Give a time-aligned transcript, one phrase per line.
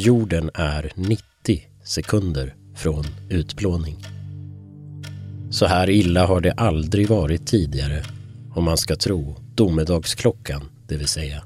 [0.00, 1.22] Jorden är 90
[1.84, 3.96] sekunder från utplåning.
[5.50, 8.02] Så här illa har det aldrig varit tidigare
[8.54, 11.42] om man ska tro domedagsklockan, det vill säga.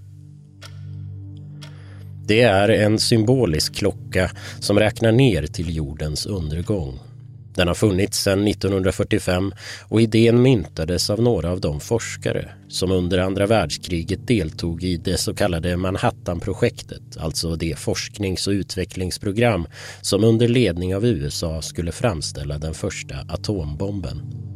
[2.26, 6.98] Det är en symbolisk klocka som räknar ner till jordens undergång
[7.54, 9.52] den har funnits sedan 1945
[9.88, 15.16] och idén myntades av några av de forskare som under andra världskriget deltog i det
[15.16, 19.66] så kallade Manhattanprojektet, alltså det forsknings och utvecklingsprogram
[20.00, 24.51] som under ledning av USA skulle framställa den första atombomben.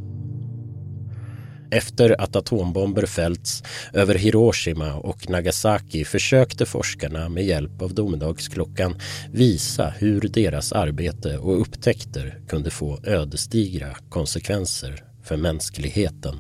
[1.77, 3.63] Efter att atombomber fällts
[3.93, 8.95] över Hiroshima och Nagasaki försökte forskarna med hjälp av domedagsklockan
[9.33, 16.37] visa hur deras arbete och upptäckter kunde få ödesdigra konsekvenser för mänskligheten.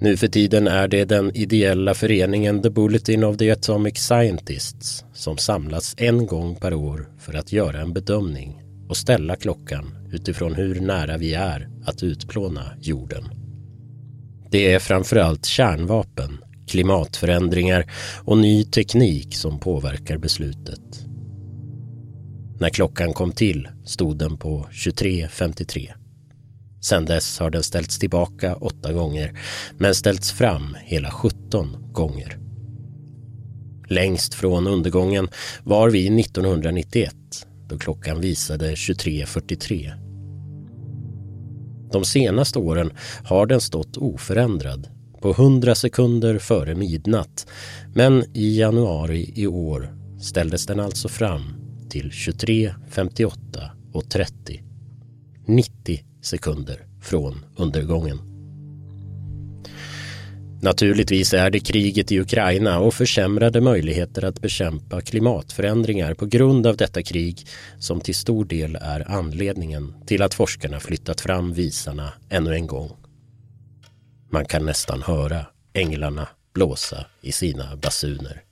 [0.00, 5.38] Nu för tiden är det den ideella föreningen The Bulletin of the Atomic Scientists som
[5.38, 10.80] samlas en gång per år för att göra en bedömning och ställa klockan utifrån hur
[10.80, 13.24] nära vi är att utplåna jorden.
[14.50, 17.92] Det är framförallt kärnvapen, klimatförändringar
[18.24, 21.06] och ny teknik som påverkar beslutet.
[22.60, 25.90] När klockan kom till stod den på 23.53.
[26.80, 29.38] Sedan dess har den ställts tillbaka åtta gånger
[29.78, 32.38] men ställts fram hela 17 gånger.
[33.88, 35.28] Längst från undergången
[35.64, 37.14] var vi 1991
[37.68, 39.92] då klockan visade 23.43.
[41.92, 42.90] De senaste åren
[43.24, 44.88] har den stått oförändrad
[45.20, 47.46] på 100 sekunder före midnatt
[47.94, 51.42] men i januari i år ställdes den alltså fram
[51.88, 53.34] till 23.58
[53.92, 54.62] och 30.
[55.46, 58.33] 90 sekunder från undergången.
[60.64, 66.76] Naturligtvis är det kriget i Ukraina och försämrade möjligheter att bekämpa klimatförändringar på grund av
[66.76, 67.46] detta krig
[67.78, 72.90] som till stor del är anledningen till att forskarna flyttat fram visarna ännu en gång.
[74.30, 78.42] Man kan nästan höra änglarna blåsa i sina basuner.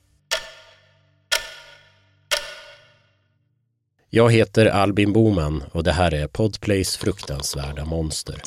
[4.09, 8.41] Jag heter Albin Boman och det här är Podplays fruktansvärda monster.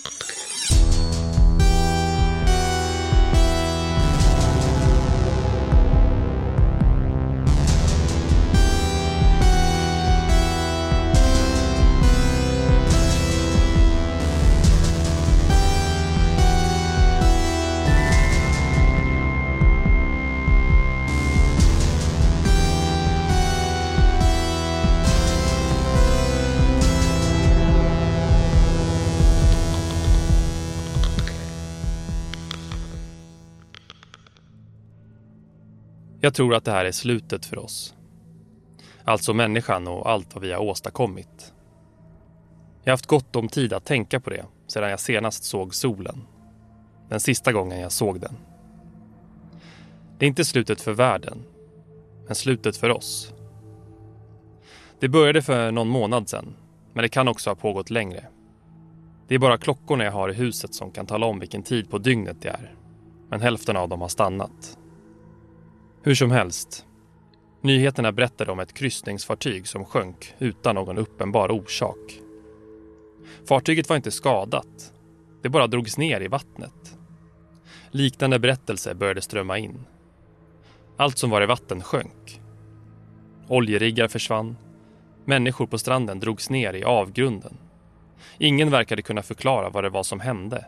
[36.37, 37.95] Tror att det här är slutet för oss.
[39.05, 41.53] Alltså människan och allt vad vi har åstadkommit.
[42.85, 46.23] Jag har haft gott om tid att tänka på det sedan jag senast såg solen.
[47.09, 48.37] Den sista gången jag såg den.
[50.19, 51.43] Det är inte slutet för världen,
[52.27, 53.33] men slutet för oss.
[55.01, 56.57] Det började för någon månad sedan,
[56.93, 58.27] men det kan också ha pågått längre.
[59.29, 61.99] Det är bara klockorna jag har i huset som kan tala om vilken tid på
[61.99, 62.75] dygnet det är.
[63.29, 64.79] Men hälften av dem har stannat.
[66.07, 66.87] Hur som helst.
[67.61, 72.21] Nyheterna berättade om ett kryssningsfartyg som sjönk utan någon uppenbar orsak.
[73.49, 74.93] Fartyget var inte skadat.
[75.43, 76.99] Det bara drogs ner i vattnet.
[77.91, 79.87] Liknande berättelser började strömma in.
[80.97, 82.41] Allt som var i vatten sjönk.
[83.49, 84.57] Oljeriggar försvann.
[85.25, 87.59] Människor på stranden drogs ner i avgrunden.
[88.39, 90.67] Ingen verkade kunna förklara vad det var som hände.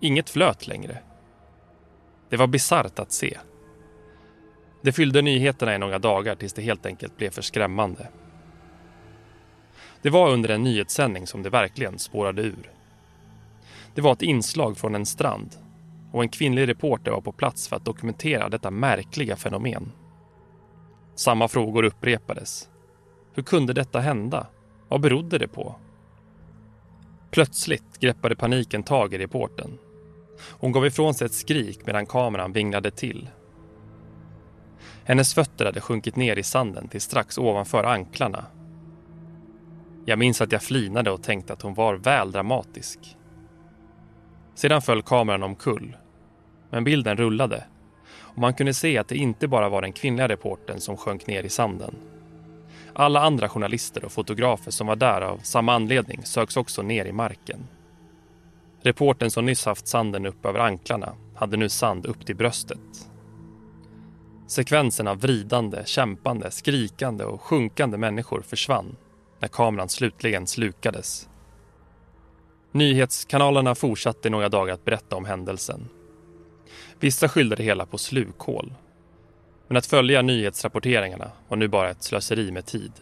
[0.00, 0.98] Inget flöt längre.
[2.28, 3.38] Det var bisarrt att se.
[4.84, 8.08] Det fyllde nyheterna i några dagar tills det helt enkelt blev för skrämmande.
[10.02, 12.70] Det var under en nyhetssändning som det verkligen spårade ur.
[13.94, 15.50] Det var ett inslag från en strand
[16.12, 19.92] och en kvinnlig reporter var på plats för att dokumentera detta märkliga fenomen.
[21.14, 22.68] Samma frågor upprepades.
[23.34, 24.46] Hur kunde detta hända?
[24.88, 25.74] Vad berodde det på?
[27.30, 29.78] Plötsligt greppade paniken tag i reporten.
[30.50, 33.28] Hon gav ifrån sig ett skrik medan kameran vinglade till
[35.04, 38.44] hennes fötter hade sjunkit ner i sanden till strax ovanför anklarna.
[40.04, 43.16] Jag minns att jag flinade och tänkte att hon var väl dramatisk.
[44.54, 45.96] Sedan föll kameran omkull.
[46.70, 47.64] Men bilden rullade
[48.18, 51.42] och man kunde se att det inte bara var den kvinnliga reporten som sjönk ner
[51.42, 51.94] i sanden.
[52.92, 57.12] Alla andra journalister och fotografer som var där av samma anledning söks också ner i
[57.12, 57.66] marken.
[58.82, 63.08] Reporten som nyss haft sanden upp över anklarna hade nu sand upp till bröstet
[64.54, 68.96] Sekvensen av vridande, kämpande, skrikande och sjunkande människor försvann
[69.40, 71.28] när kameran slutligen slukades.
[72.72, 75.88] Nyhetskanalerna fortsatte några dagar att berätta om händelsen.
[77.00, 78.74] Vissa skyllde det hela på slukhål.
[79.68, 82.92] Men att följa nyhetsrapporteringarna var nu bara ett slöseri med tid.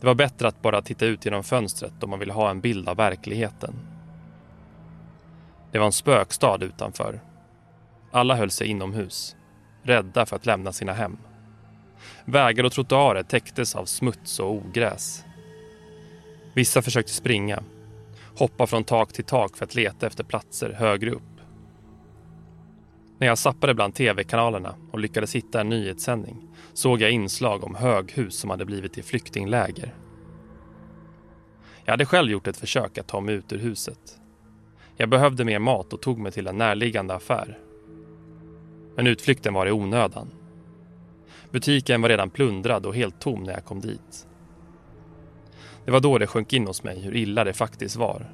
[0.00, 2.88] Det var bättre att bara titta ut genom fönstret om man ville ha en bild
[2.88, 3.74] av verkligheten.
[5.72, 7.20] Det var en spökstad utanför.
[8.10, 9.36] Alla höll sig inomhus,
[9.84, 11.16] rädda för att lämna sina hem.
[12.24, 15.24] Vägar och trottoarer täcktes av smuts och ogräs.
[16.54, 17.62] Vissa försökte springa,
[18.38, 21.22] hoppa från tak till tak för att leta efter platser högre upp.
[23.18, 28.38] När jag sappade bland tv-kanalerna och lyckades hitta en nyhetssändning såg jag inslag om höghus
[28.38, 29.94] som hade blivit till flyktingläger.
[31.84, 34.18] Jag hade själv gjort ett försök att ta mig ut ur huset.
[34.96, 37.58] Jag behövde mer mat och tog mig till en närliggande affär.
[38.96, 40.30] Men utflykten var i onödan.
[41.50, 44.26] Butiken var redan plundrad och helt tom när jag kom dit.
[45.84, 48.30] Det var då det sjönk in hos mig hur illa det faktiskt var.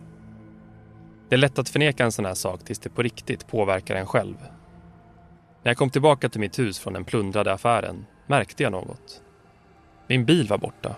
[1.28, 4.06] Det är lätt att förneka en sån här sak tills det på riktigt påverkar en
[4.06, 4.36] själv.
[5.62, 9.22] När jag kom tillbaka till mitt hus från den plundrade affären märkte jag något.
[10.06, 10.96] Min bil var borta.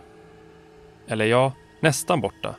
[1.09, 2.57] Eller ja, nästan borta.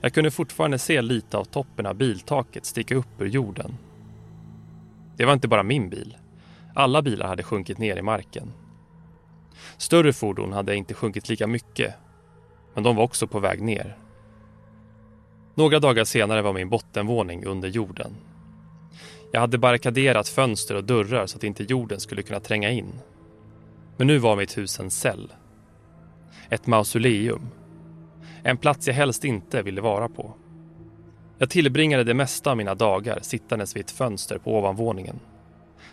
[0.00, 3.76] Jag kunde fortfarande se lite av toppen av biltaket sticka upp ur jorden.
[5.16, 6.16] Det var inte bara min bil.
[6.74, 8.52] Alla bilar hade sjunkit ner i marken.
[9.76, 11.94] Större fordon hade inte sjunkit lika mycket,
[12.74, 13.96] men de var också på väg ner.
[15.54, 18.12] Några dagar senare var min bottenvåning under jorden.
[19.32, 22.92] Jag hade barrikaderat fönster och dörrar så att inte jorden skulle kunna tränga in.
[23.96, 25.32] Men nu var mitt hus en cell.
[26.50, 27.48] Ett mausoleum.
[28.42, 30.34] En plats jag helst inte ville vara på.
[31.38, 35.20] Jag tillbringade det mesta av mina dagar sittandes vid ett fönster på ovanvåningen.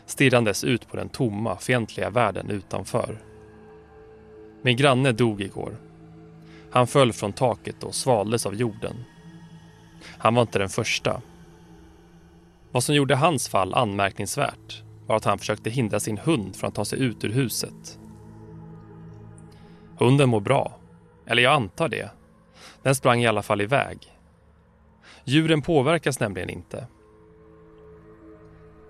[0.06, 3.18] Stirrandes ut på den tomma, fientliga världen utanför.
[4.62, 5.78] Min granne dog igår.
[6.72, 9.04] Han föll från taket och svaldes av jorden.
[10.18, 11.22] Han var inte den första.
[12.72, 16.76] Vad som gjorde hans fall anmärkningsvärt var att han försökte hindra sin hund från att
[16.76, 18.00] ta sig ut ur huset.
[19.98, 20.78] Hunden mår bra.
[21.26, 22.12] Eller jag antar det.
[22.84, 24.11] Den sprang i alla fall iväg.
[25.24, 26.88] Djuren påverkas nämligen inte.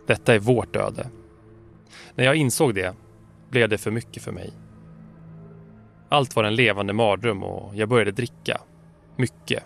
[0.07, 1.10] Detta är vårt öde.
[2.16, 2.95] När jag insåg det
[3.50, 4.54] blev det för mycket för mig.
[6.10, 8.62] Allt var en levande mardröm och jag började dricka.
[9.16, 9.63] Mycket.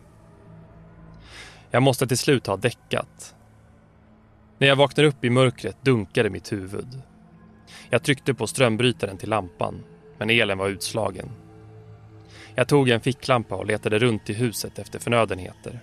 [1.72, 3.36] Jag måste till slut ha däckat.
[4.58, 7.02] När jag vaknade upp i mörkret dunkade mitt huvud.
[7.90, 9.84] Jag tryckte på strömbrytaren till lampan,
[10.18, 11.32] men elen var utslagen.
[12.56, 15.80] Jag tog en ficklampa och letade runt i huset efter förnödenheter.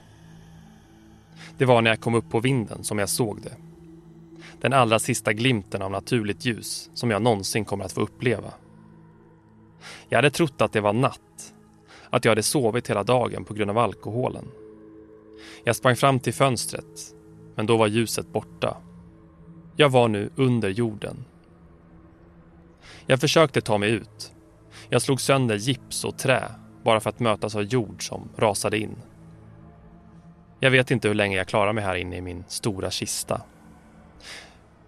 [1.58, 3.56] Det var när jag kom upp på vinden som jag såg det.
[4.60, 8.52] Den allra sista glimten av naturligt ljus som jag någonsin kommer att få uppleva.
[10.08, 11.54] Jag hade trott att det var natt.
[12.10, 14.44] Att jag hade sovit hela dagen på grund av alkoholen.
[15.64, 17.14] Jag sprang fram till fönstret,
[17.54, 18.76] men då var ljuset borta.
[19.76, 21.24] Jag var nu under jorden.
[23.06, 24.32] Jag försökte ta mig ut.
[24.88, 26.42] Jag slog sönder gips och trä
[26.84, 28.96] bara för att mötas av jord som rasade in.
[30.64, 33.42] Jag vet inte hur länge jag klarar mig här inne i min stora kista.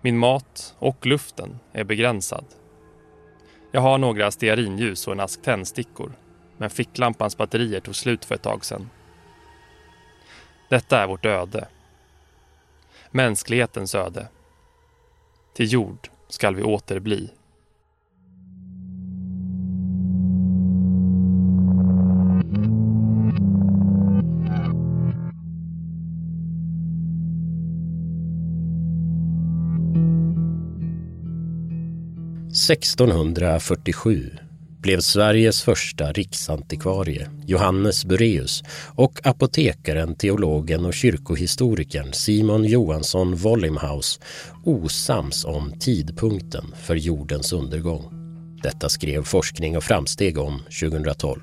[0.00, 2.44] Min mat och luften är begränsad.
[3.72, 6.12] Jag har några stearinljus och en ask tändstickor,
[6.56, 8.90] men ficklampans batterier tog slut för ett tag sedan.
[10.68, 11.68] Detta är vårt öde.
[13.10, 14.28] Mänsklighetens öde.
[15.54, 17.30] Till jord skall vi åter bli.
[32.70, 34.30] 1647
[34.82, 38.62] blev Sveriges första riksantikvarie, Johannes Bureus
[38.94, 44.20] och apotekaren, teologen och kyrkohistorikern Simon Johansson Wollimhaus
[44.64, 48.04] osams om tidpunkten för jordens undergång.
[48.62, 51.40] Detta skrev Forskning och framsteg om 2012.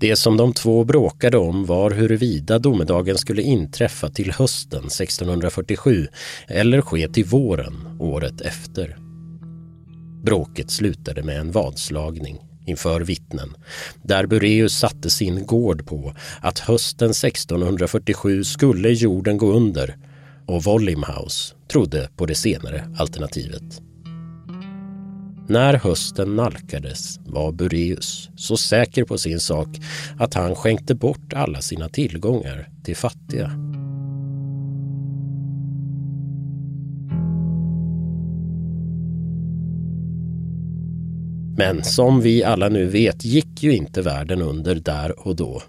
[0.00, 6.08] Det som de två bråkade om var huruvida domedagen skulle inträffa till hösten 1647
[6.46, 9.07] eller ske till våren året efter.
[10.28, 13.56] Bråket slutade med en vadslagning inför vittnen
[14.02, 19.96] där Bureus satte sin gård på att hösten 1647 skulle jorden gå under
[20.46, 23.82] och Wollimhaus trodde på det senare alternativet.
[25.48, 29.68] När hösten nalkades var Bureus så säker på sin sak
[30.18, 33.67] att han skänkte bort alla sina tillgångar till fattiga.
[41.58, 45.62] Men som vi alla nu vet gick ju inte världen under där och då.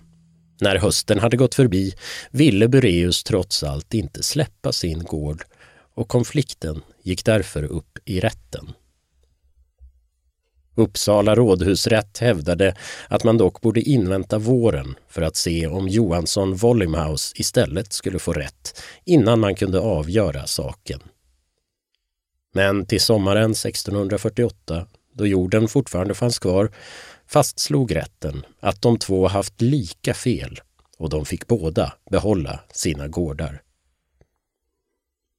[0.62, 1.94] När hösten hade gått förbi
[2.32, 5.44] ville Bureus trots allt inte släppa sin gård
[5.96, 8.70] och konflikten gick därför upp i rätten.
[10.76, 12.76] Uppsala rådhusrätt hävdade
[13.08, 18.34] att man dock borde invänta våren för att se om Johansson Vollimhaus istället skulle få
[18.34, 21.00] rätt innan man kunde avgöra saken.
[22.54, 24.86] Men till sommaren 1648,
[25.20, 26.72] då jorden fortfarande fanns kvar,
[27.28, 30.60] fastslog rätten att de två haft lika fel
[30.98, 33.62] och de fick båda behålla sina gårdar.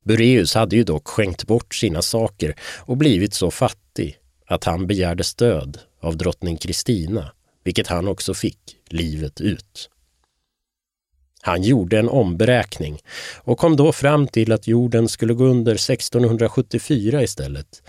[0.04, 5.24] Bureus hade ju dock skänkt bort sina saker och blivit så fattig att han begärde
[5.24, 7.32] stöd av drottning Kristina,
[7.64, 9.90] vilket han också fick livet ut.
[11.42, 12.98] Han gjorde en omberäkning
[13.36, 17.82] och kom då fram till att jorden skulle gå under 1674 istället.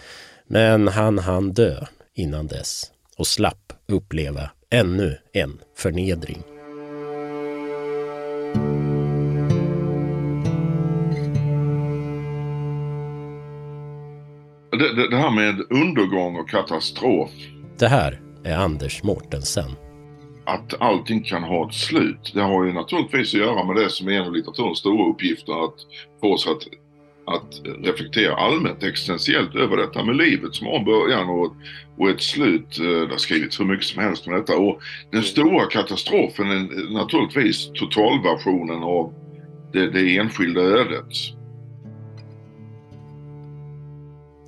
[0.53, 6.41] Men han hann dö innan dess och slapp uppleva ännu en förnedring.
[14.71, 17.31] Det, det, det, här med undergång och katastrof.
[17.79, 19.71] Det här är Anders Mortensen.
[20.45, 22.31] Att allting kan ha ett slut.
[22.33, 25.65] Det har ju naturligtvis att göra med det som är en av litteraturens stora uppgifter.
[25.65, 25.75] Att
[26.21, 26.80] få oss att,
[27.33, 31.55] att reflektera allmänt existentiellt över detta med livet som har en början och,
[31.97, 32.79] och ett slut.
[32.79, 34.57] Eh, det har skrivits hur mycket som helst om detta.
[34.57, 39.13] Och den stora katastrofen är naturligtvis totalversionen av
[39.73, 41.07] det, det enskilda ödet.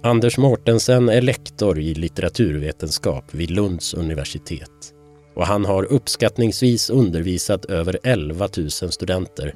[0.06, 4.94] Anders Mortensen är lektor i litteraturvetenskap vid Lunds universitet.
[5.36, 9.54] Och han har uppskattningsvis undervisat över 11 000 studenter,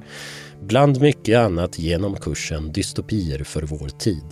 [0.62, 4.24] bland mycket annat genom kursen Dystopier för vår tid.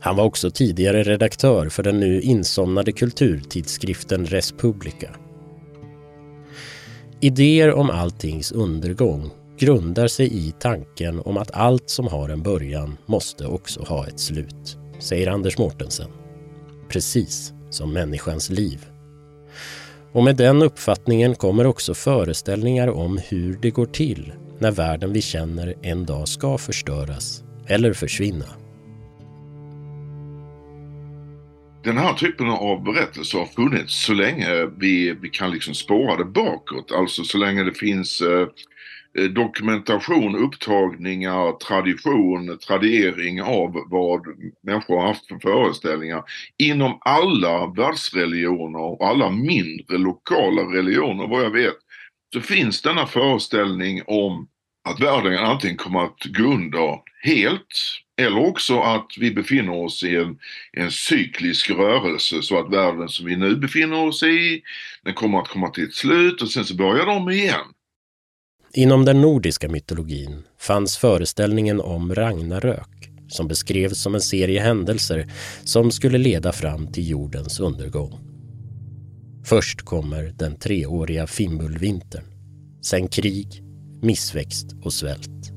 [0.00, 5.10] Han var också tidigare redaktör för den nu insomnade kulturtidskriften Respublica.
[7.20, 12.96] Idéer om alltings undergång grundar sig i tanken om att allt som har en början
[13.06, 16.10] måste också ha ett slut säger Anders Mortensen.
[16.88, 18.86] Precis som människans liv.
[20.12, 24.32] Och med den uppfattningen kommer också föreställningar om hur det går till
[24.62, 28.44] när världen vi känner en dag ska förstöras eller försvinna.
[31.84, 36.24] Den här typen av berättelser har funnits så länge vi, vi kan liksom spåra det
[36.24, 36.92] bakåt.
[36.92, 38.48] Alltså så länge det finns eh,
[39.24, 44.22] dokumentation, upptagningar, tradition, tradiering av vad
[44.62, 46.22] människor har haft för föreställningar
[46.58, 51.76] inom alla världsreligioner och alla mindre lokala religioner vad jag vet
[52.32, 54.48] så finns denna föreställning om
[54.84, 60.16] att världen antingen kommer att gå under helt eller också att vi befinner oss i
[60.16, 60.38] en,
[60.72, 64.62] en cyklisk rörelse så att världen som vi nu befinner oss i,
[65.04, 67.66] den kommer att komma till ett slut och sen så börjar de igen.
[68.74, 75.32] Inom den nordiska mytologin fanns föreställningen om Ragnarök som beskrevs som en serie händelser
[75.64, 78.20] som skulle leda fram till jordens undergång.
[79.44, 82.24] Först kommer den treåriga Fimbulvintern.
[82.82, 83.62] Sen krig,
[84.02, 85.52] missväxt och svält.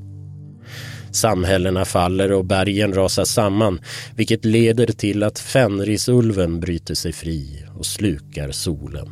[1.12, 3.80] Samhällena faller och bergen rasar samman
[4.16, 9.10] vilket leder till att Fenrisulven bryter sig fri och slukar solen.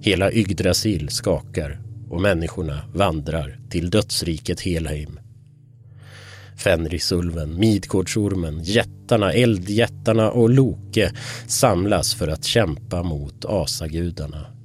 [0.00, 5.20] Hela Yggdrasil skakar och människorna vandrar till dödsriket Helheim.
[6.56, 11.12] Fenrisulven, Midgårdsormen, jättarna, eldjättarna och Loke
[11.46, 14.55] samlas för att kämpa mot asagudarna.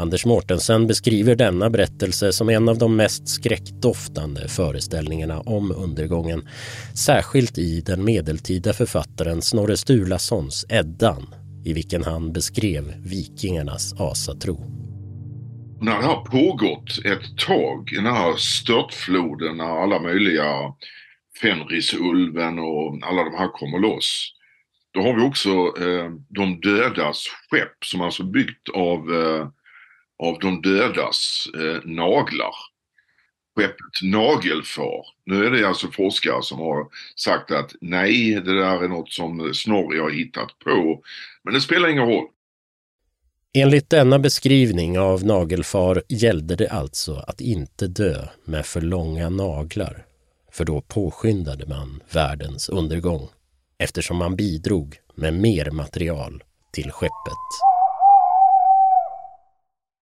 [0.00, 6.48] Anders Mortensen beskriver denna berättelse som en av de mest skräckdoftande föreställningarna om undergången,
[6.94, 14.80] särskilt i den medeltida författaren Snorre Sturlasons Eddan, i vilken han beskrev vikingarnas asatro
[15.80, 20.74] när det har pågått ett tag, den här störtfloden när alla möjliga
[21.42, 24.32] Fenrisulven och alla de här kommer loss.
[24.94, 25.50] Då har vi också
[25.84, 29.48] eh, de dödas skepp som alltså byggt av, eh,
[30.20, 32.54] av de dödas eh, naglar.
[33.56, 35.06] Skeppet Nagelfar.
[35.26, 36.86] Nu är det alltså forskare som har
[37.16, 41.02] sagt att nej, det där är något som Snorri har hittat på.
[41.44, 42.26] Men det spelar ingen roll.
[43.54, 50.06] Enligt denna beskrivning av nagelfar gällde det alltså att inte dö med för långa naglar,
[50.52, 53.28] för då påskyndade man världens undergång
[53.78, 57.69] eftersom man bidrog med mer material till skeppet.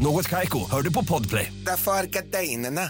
[0.00, 1.52] Något kajko, hör du på podplay.
[1.66, 2.80] Därför är gardinerna.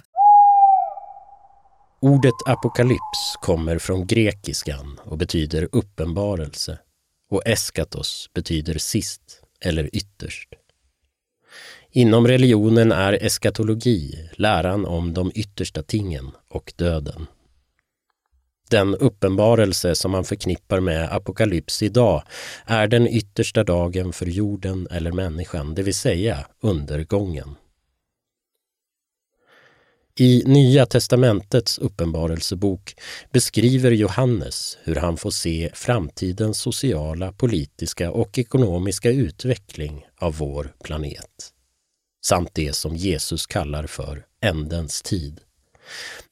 [2.00, 6.78] Ordet apokalyps kommer från grekiskan och betyder uppenbarelse
[7.30, 10.48] och eskatos betyder sist eller ytterst.
[11.90, 17.26] Inom religionen är eskatologi läran om de yttersta tingen och döden.
[18.70, 22.22] Den uppenbarelse som man förknippar med apokalyps idag
[22.66, 27.54] är den yttersta dagen för jorden eller människan, det vill säga undergången.
[30.20, 32.94] I Nya testamentets uppenbarelsebok
[33.32, 41.52] beskriver Johannes hur han får se framtidens sociala, politiska och ekonomiska utveckling av vår planet.
[42.26, 45.40] Samt det som Jesus kallar för ändens tid.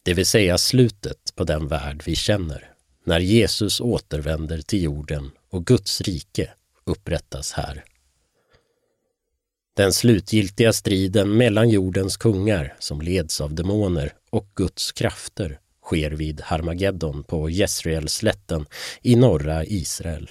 [0.03, 2.71] Det vill säga slutet på den värld vi känner,
[3.05, 6.51] när Jesus återvänder till jorden och Guds rike
[6.85, 7.85] upprättas här.
[9.77, 16.41] Den slutgiltiga striden mellan jordens kungar, som leds av demoner, och Guds krafter sker vid
[16.41, 18.67] Harmageddon på Jesreelslätten
[19.03, 20.31] i norra Israel.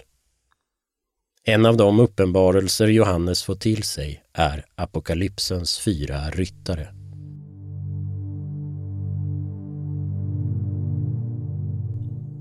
[1.44, 7.05] En av de uppenbarelser Johannes får till sig är apokalypsens fyra ryttare.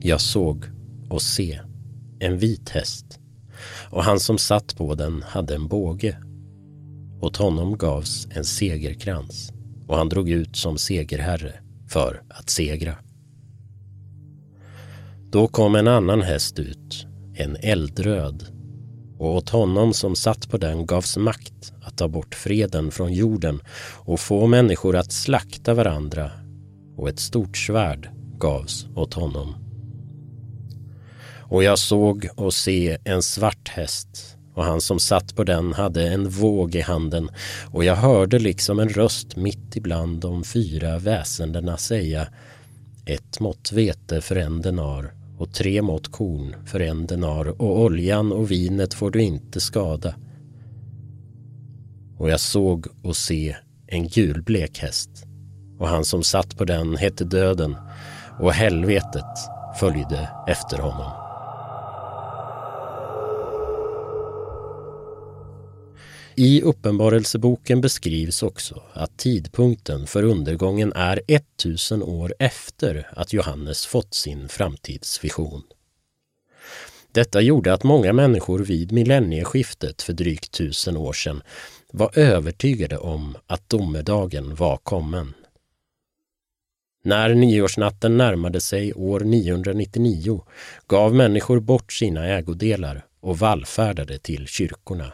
[0.07, 0.65] Jag såg
[1.11, 1.61] och se
[2.19, 3.21] en vit häst.
[3.91, 6.19] Och han som satt på den hade en båge.
[7.21, 9.53] Åt honom gavs en segerkrans.
[9.87, 11.53] Och han drog ut som segerherre
[11.89, 12.97] för att segra.
[15.31, 18.45] Då kom en annan häst ut, en eldröd,
[19.19, 23.61] och åt honom som satt på den gavs makt att ta bort freden från jorden
[23.95, 26.31] och få människor att slakta varandra.
[26.97, 29.64] Och ett stort svärd gavs åt honom.
[31.55, 36.09] Och jag såg och se en svart häst och han som satt på den hade
[36.09, 37.31] en våg i handen
[37.71, 42.29] och jag hörde liksom en röst mitt ibland de fyra väsendena säga
[43.07, 48.33] ett mått vete för en denar och tre mått korn för en denar och oljan
[48.33, 50.15] och vinet får du inte skada.
[52.19, 55.11] Och jag såg och se en gulblek häst
[55.79, 57.77] och han som satt på den hette Döden
[58.41, 59.39] och helvetet
[59.81, 61.24] följde efter honom.
[66.37, 74.15] I Uppenbarelseboken beskrivs också att tidpunkten för undergången är 1000 år efter att Johannes fått
[74.15, 75.63] sin framtidsvision.
[77.13, 81.43] Detta gjorde att många människor vid millennieskiftet för drygt tusen år sedan
[81.93, 85.35] var övertygade om att domedagen var kommen.
[87.05, 90.45] När nyårsnatten närmade sig år 999
[90.87, 95.13] gav människor bort sina ägodelar och vallfärdade till kyrkorna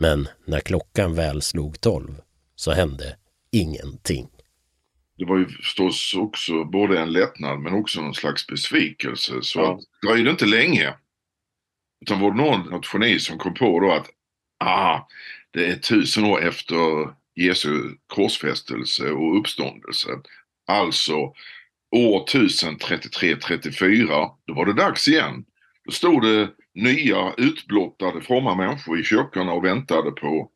[0.00, 2.20] men när klockan väl slog tolv
[2.54, 3.16] så hände
[3.52, 4.28] ingenting.
[5.18, 9.32] Det var ju förstås också både en lättnad men också någon slags besvikelse.
[9.42, 9.80] Så ja.
[10.00, 10.94] det dröjde inte länge.
[12.00, 14.10] Utan var det någon, något geni som kom på då att
[14.58, 15.08] ah,
[15.50, 16.76] det är tusen år efter
[17.34, 20.08] Jesu korsfästelse och uppståndelse.
[20.66, 21.14] Alltså
[21.90, 25.44] år 1033-34, då var det dags igen.
[25.84, 30.50] Då stod det nya utblottade fromma människor i kyrkorna och väntade på.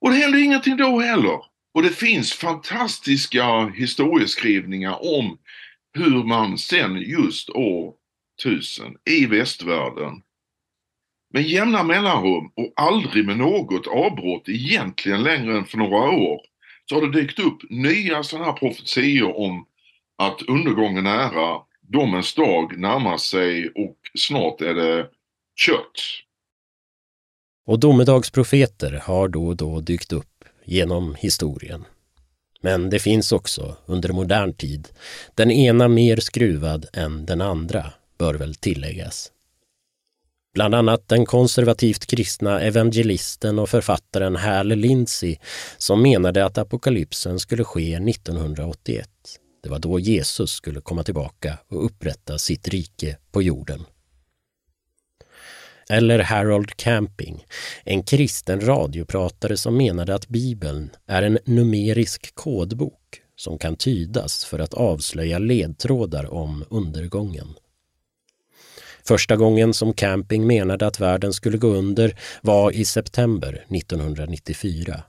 [0.00, 1.40] Och det hände ingenting då heller.
[1.74, 5.38] Och det finns fantastiska historieskrivningar om
[5.92, 7.94] hur man sen just år
[8.42, 10.22] 1000 i västvärlden
[11.34, 16.40] med jämna mellanrum och aldrig med något avbrott egentligen längre än för några år
[16.84, 19.66] så har det dykt upp nya sådana här profetior om
[20.18, 25.08] att undergången är nära, domens dag närmar sig och snart är det
[25.56, 26.00] kött.
[27.66, 31.84] Och domedagsprofeter har då och då dykt upp genom historien.
[32.60, 34.88] Men det finns också, under modern tid,
[35.34, 39.32] den ena mer skruvad än den andra, bör väl tilläggas.
[40.54, 45.36] Bland annat den konservativt kristna evangelisten och författaren Hal Lindsey
[45.78, 49.08] som menade att apokalypsen skulle ske 1981.
[49.62, 53.84] Det var då Jesus skulle komma tillbaka och upprätta sitt rike på jorden.
[55.90, 57.44] Eller Harold Camping,
[57.84, 64.58] en kristen radiopratare som menade att Bibeln är en numerisk kodbok som kan tydas för
[64.58, 67.54] att avslöja ledtrådar om undergången.
[69.04, 75.02] Första gången som Camping menade att världen skulle gå under var i september 1994.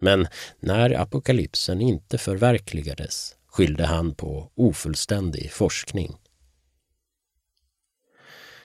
[0.00, 0.26] Men
[0.60, 6.16] när apokalypsen inte förverkligades skyllde han på ofullständig forskning.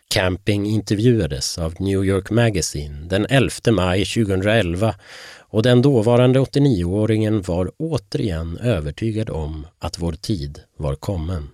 [0.10, 4.96] Camping intervjuades av New York Magazine den 11 maj 2011
[5.40, 11.50] och den dåvarande 89-åringen var återigen övertygad om att vår tid var kommen.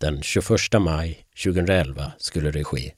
[0.00, 0.48] Den 21
[0.80, 2.92] maj 2011 skulle det ske.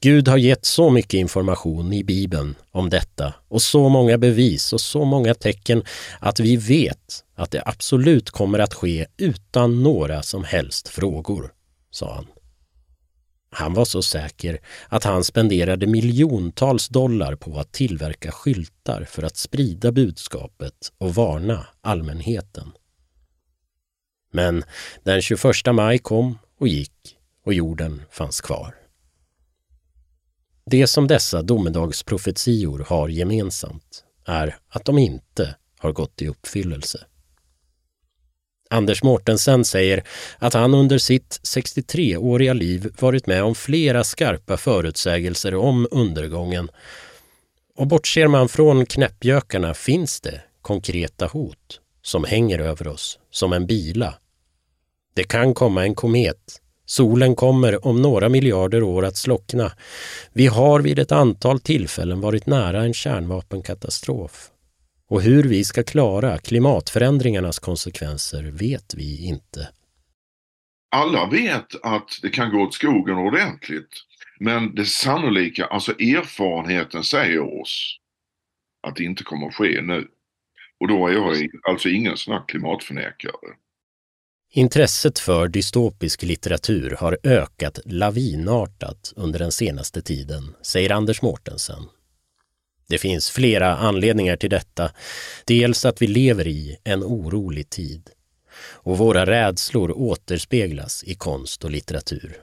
[0.00, 4.80] Gud har gett så mycket information i Bibeln om detta och så många bevis och
[4.80, 5.82] så många tecken
[6.20, 11.52] att vi vet att det absolut kommer att ske utan några som helst frågor,
[11.90, 12.26] sa han.
[13.56, 19.36] Han var så säker att han spenderade miljontals dollar på att tillverka skyltar för att
[19.36, 22.72] sprida budskapet och varna allmänheten.
[24.32, 24.64] Men
[25.02, 28.74] den 21 maj kom och gick och jorden fanns kvar.
[30.66, 37.06] Det som dessa domedagsprofetior har gemensamt är att de inte har gått i uppfyllelse.
[38.70, 40.04] Anders Mortensen säger
[40.38, 46.68] att han under sitt 63-åriga liv varit med om flera skarpa förutsägelser om undergången.
[47.76, 53.66] Och bortser man från knäppjökarna finns det konkreta hot som hänger över oss som en
[53.66, 54.14] bila.
[55.14, 56.60] Det kan komma en komet.
[56.86, 59.72] Solen kommer om några miljarder år att slockna.
[60.32, 64.50] Vi har vid ett antal tillfällen varit nära en kärnvapenkatastrof.
[65.10, 69.68] Och hur vi ska klara klimatförändringarnas konsekvenser vet vi inte.
[70.90, 73.90] Alla vet att det kan gå åt skogen ordentligt.
[74.40, 77.98] Men det sannolika, alltså erfarenheten säger oss
[78.86, 80.08] att det inte kommer att ske nu.
[80.80, 83.54] Och då är jag alltså ingen sån här klimatförnekare.
[84.52, 91.82] Intresset för dystopisk litteratur har ökat lavinartat under den senaste tiden, säger Anders Mårtensen.
[92.94, 94.90] Det finns flera anledningar till detta.
[95.44, 98.10] Dels att vi lever i en orolig tid
[98.56, 102.36] och våra rädslor återspeglas i konst och litteratur.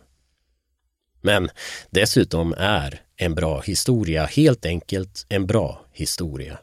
[1.21, 1.49] Men
[1.89, 6.59] dessutom är en bra historia helt enkelt en bra historia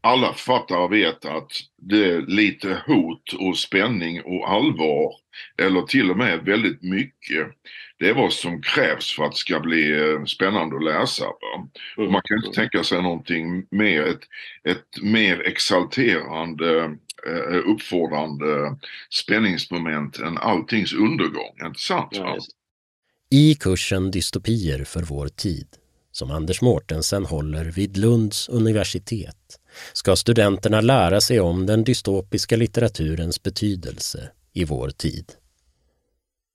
[0.00, 5.14] alla författare vet att det är lite hot och spänning och allvar
[5.62, 7.46] eller till och med väldigt mycket.
[7.98, 11.24] Det är vad som krävs för att det ska bli eh, spännande att läsa.
[11.98, 12.12] Mm.
[12.12, 14.20] Man kan inte tänka sig någonting mer, ett,
[14.64, 18.76] ett mer exalterande, eh, uppfordrande
[19.10, 21.66] spänningsmoment än alltings undergång.
[21.66, 22.08] Inte sant?
[22.12, 22.38] Ja,
[23.30, 25.66] I kursen Dystopier för vår tid
[26.12, 29.59] som Anders Mårtensen håller vid Lunds universitet
[29.92, 35.32] ska studenterna lära sig om den dystopiska litteraturens betydelse i vår tid.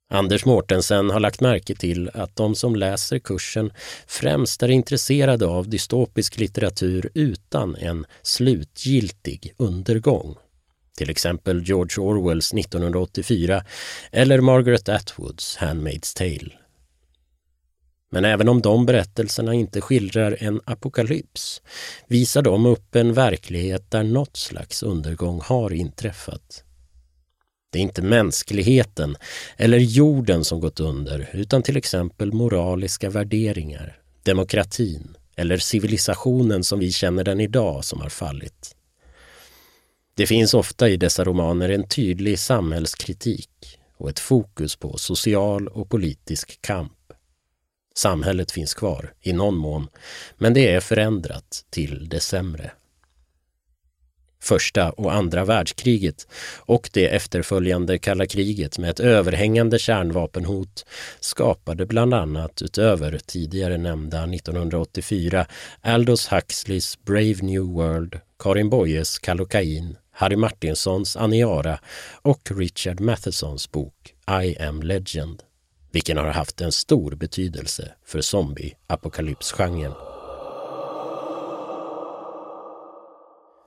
[0.09, 3.71] Anders Mortensen har lagt märke till att de som läser kursen
[4.07, 10.35] främst är intresserade av dystopisk litteratur utan en slutgiltig undergång.
[10.97, 13.63] Till exempel George Orwells 1984
[14.11, 16.64] eller Margaret Atwoods Handmaid's Tale.
[18.11, 21.61] Men även om de berättelserna inte skildrar en apokalyps
[22.07, 26.63] visar de upp en verklighet där något slags undergång har inträffat.
[27.71, 29.17] Det är inte mänskligheten
[29.57, 36.91] eller jorden som gått under utan till exempel moraliska värderingar, demokratin eller civilisationen som vi
[36.91, 38.75] känner den idag som har fallit.
[40.15, 45.89] Det finns ofta i dessa romaner en tydlig samhällskritik och ett fokus på social och
[45.89, 46.94] politisk kamp.
[47.97, 49.87] Samhället finns kvar i någon mån,
[50.37, 52.71] men det är förändrat till det sämre.
[54.45, 56.27] Första och andra världskriget
[56.57, 60.85] och det efterföljande kalla kriget med ett överhängande kärnvapenhot
[61.19, 65.45] skapade bland annat, utöver tidigare nämnda 1984,
[65.81, 71.79] Aldous Huxleys Brave New World, Karin Boyes Kallocain, Harry Martinsons Aniara
[72.21, 75.43] och Richard Mathesons bok I am Legend
[75.95, 79.93] vilken har haft en stor betydelse för zombie-apokalypsgenren.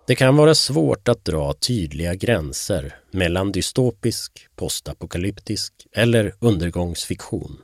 [0.06, 7.56] Det kan vara svårt att dra tydliga gränser mellan dystopisk, postapokalyptisk eller undergångsfiktion.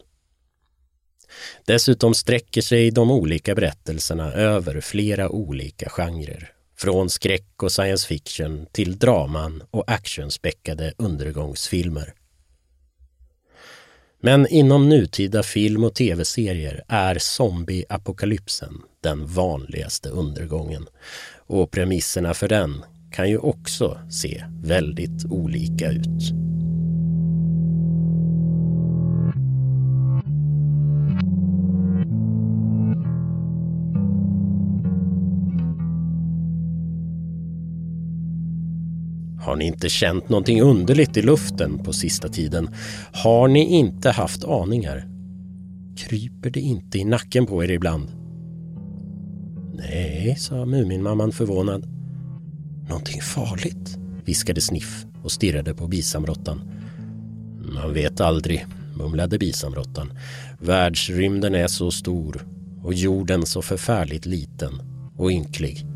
[1.64, 6.52] Dessutom sträcker sig de olika berättelserna över flera olika genrer.
[6.76, 12.14] Från skräck och science fiction till draman och actionspäckade undergångsfilmer.
[14.24, 20.86] Men inom nutida film och tv-serier är zombieapokalypsen den vanligaste undergången.
[21.46, 26.53] Och premisserna för den kan ju också se väldigt olika ut.
[39.44, 42.68] Har ni inte känt någonting underligt i luften på sista tiden?
[43.12, 45.08] Har ni inte haft aningar?
[45.96, 48.08] Kryper det inte i nacken på er ibland?
[49.74, 51.86] Nej, sa Muminmamman förvånad.
[52.88, 56.60] Någonting farligt, viskade Sniff och stirrade på bisamråttan.
[57.74, 60.12] Man vet aldrig, mumlade bisamråttan.
[60.58, 62.46] Världsrymden är så stor
[62.82, 64.72] och jorden så förfärligt liten
[65.16, 65.86] och ynklig.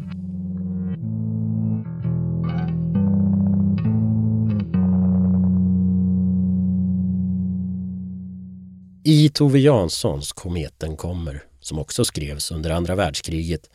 [9.10, 13.70] I Tove Janssons Kometen kommer, som också skrevs under andra världskriget,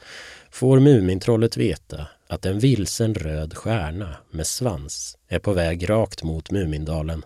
[0.52, 6.52] får Mumintrollet veta att en vilsen röd stjärna med svans är på väg rakt mot
[6.52, 7.24] Mumindalen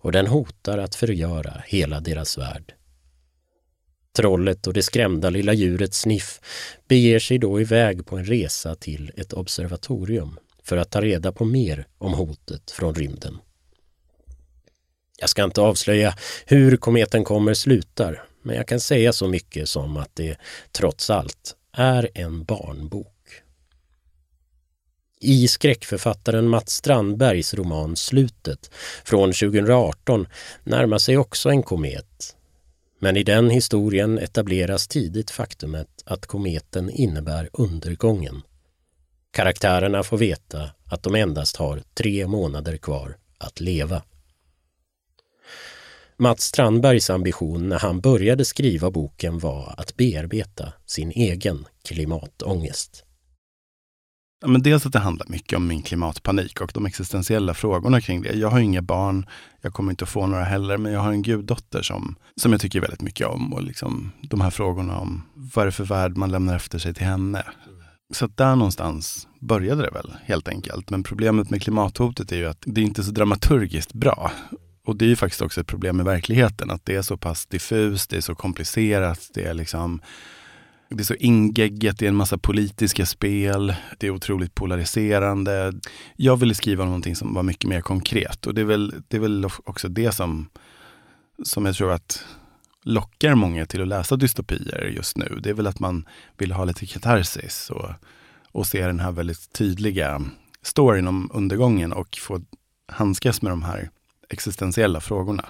[0.00, 2.74] och den hotar att förgöra hela deras värld.
[4.16, 6.40] Trollet och det skrämda lilla djuret Sniff
[6.88, 11.44] beger sig då iväg på en resa till ett observatorium för att ta reda på
[11.44, 13.38] mer om hotet från rymden.
[15.20, 16.14] Jag ska inte avslöja
[16.46, 20.36] hur kometen kommer slutar, men jag kan säga så mycket som att det
[20.72, 23.14] trots allt är en barnbok.
[25.20, 28.70] I skräckförfattaren Mats Strandbergs roman Slutet
[29.04, 30.26] från 2018
[30.64, 32.36] närmar sig också en komet.
[32.98, 38.42] Men i den historien etableras tidigt faktumet att kometen innebär undergången.
[39.30, 44.02] Karaktärerna får veta att de endast har tre månader kvar att leva.
[46.20, 53.04] Mats Strandbergs ambition när han började skriva boken var att bearbeta sin egen klimatångest.
[54.40, 58.22] Ja, men dels att det handlar mycket om min klimatpanik och de existentiella frågorna kring
[58.22, 58.32] det.
[58.32, 59.26] Jag har inga barn,
[59.60, 62.60] jag kommer inte att få några heller, men jag har en guddotter som, som jag
[62.60, 63.52] tycker väldigt mycket om.
[63.52, 66.94] Och liksom de här frågorna om vad är det för värld man lämnar efter sig
[66.94, 67.44] till henne.
[68.14, 70.90] Så att där någonstans började det väl helt enkelt.
[70.90, 74.32] Men problemet med klimathotet är ju att det är inte är så dramaturgiskt bra.
[74.88, 77.46] Och det är ju faktiskt också ett problem med verkligheten, att det är så pass
[77.46, 80.00] diffust, det är så komplicerat, det är liksom
[80.88, 85.72] det är så ingegget, det är en massa politiska spel, det är otroligt polariserande.
[86.16, 89.20] Jag ville skriva någonting som var mycket mer konkret och det är väl, det är
[89.20, 90.48] väl också det som,
[91.44, 92.24] som jag tror att
[92.82, 95.38] lockar många till att läsa dystopier just nu.
[95.42, 96.06] Det är väl att man
[96.38, 97.90] vill ha lite katarsis och,
[98.52, 100.22] och se den här väldigt tydliga
[100.62, 102.40] storyn om undergången och få
[102.92, 103.90] handskas med de här
[104.28, 105.48] existentiella frågorna.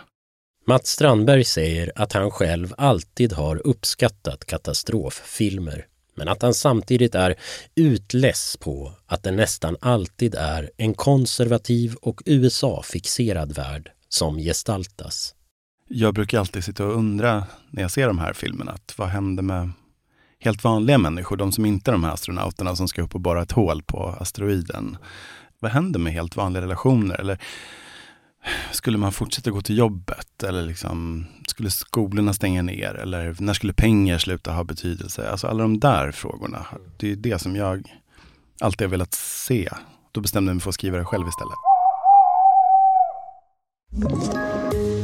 [0.67, 5.87] Mats Strandberg säger att han själv alltid har uppskattat katastroffilmer
[6.19, 7.35] men att han samtidigt är
[7.75, 15.35] utless på att det nästan alltid är en konservativ och USA-fixerad värld som gestaltas.
[15.89, 19.43] Jag brukar alltid sitta och undra när jag ser de här filmerna, att vad händer
[19.43, 19.71] med
[20.39, 23.43] helt vanliga människor, de som inte är de här astronauterna som ska upp och borra
[23.43, 24.97] ett hål på asteroiden.
[25.59, 27.21] Vad händer med helt vanliga relationer?
[27.21, 27.39] Eller
[28.73, 30.43] skulle man fortsätta gå till jobbet?
[30.43, 32.95] Eller liksom, skulle skolorna stänga ner?
[32.95, 35.31] Eller när skulle pengar sluta ha betydelse?
[35.31, 36.67] Alltså alla de där frågorna.
[36.97, 37.93] Det är det som jag
[38.61, 39.69] alltid har velat se.
[40.13, 41.59] Då bestämde jag mig för att skriva det själv istället.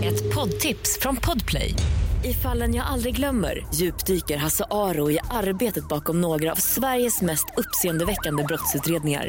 [0.05, 1.75] Ett poddtips från Podplay.
[2.25, 7.47] I fallen jag aldrig glömmer djupdyker Hasse Aro i arbetet bakom några av Sveriges mest
[7.57, 9.29] uppseendeväckande brottsutredningar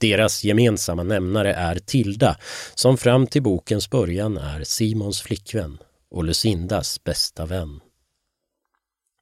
[0.00, 2.36] deras gemensamma nämnare är Tilda,
[2.74, 5.78] som fram till bokens början är Simons flickvän
[6.10, 7.80] och Lucindas bästa vän.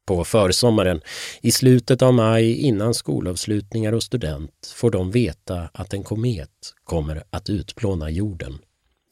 [0.06, 1.00] På försommaren,
[1.40, 7.22] i slutet av maj innan skolavslutningar och student, får de veta att en komet kommer
[7.30, 8.58] att utplåna jorden.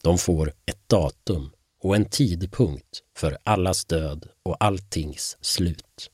[0.03, 6.09] De får ett datum och en tidpunkt för allas död och alltings slut.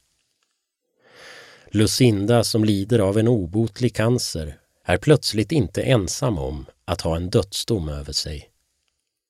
[1.71, 4.58] Lucinda som lider av en obotlig cancer
[4.89, 8.49] är plötsligt inte ensam om att ha en dödsdom över sig.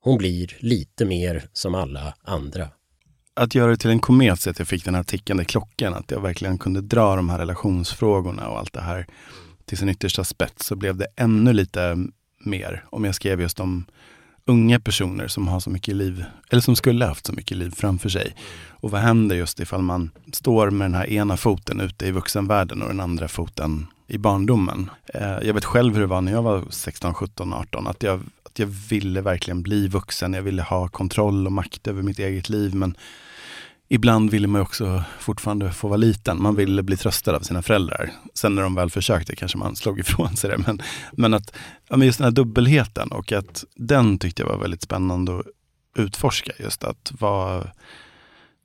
[0.01, 2.69] Hon blir lite mer som alla andra.
[3.33, 6.11] Att göra det till en komet så att jag fick den här tickande klockan, att
[6.11, 9.07] jag verkligen kunde dra de här relationsfrågorna och allt det här
[9.65, 11.97] till sin yttersta spets, så blev det ännu lite
[12.39, 13.85] mer om jag skrev just om
[14.49, 18.09] unga personer som har så mycket liv, eller som skulle haft så mycket liv framför
[18.09, 18.35] sig.
[18.69, 22.81] Och vad händer just ifall man står med den här ena foten ute i vuxenvärlden
[22.81, 24.89] och den andra foten i barndomen.
[25.13, 27.87] Eh, jag vet själv hur det var när jag var 16, 17, 18.
[27.87, 30.33] Att jag, att jag ville verkligen bli vuxen.
[30.33, 32.75] Jag ville ha kontroll och makt över mitt eget liv.
[32.75, 32.95] Men
[33.89, 36.41] ibland ville man också fortfarande få vara liten.
[36.41, 38.11] Man ville bli tröstad av sina föräldrar.
[38.33, 40.57] Sen när de väl försökte kanske man slog ifrån sig det.
[40.57, 41.55] Men, men att
[41.87, 45.45] ja, men just den här dubbelheten och att den tyckte jag var väldigt spännande att
[45.95, 46.51] utforska.
[46.59, 47.69] Just att vad,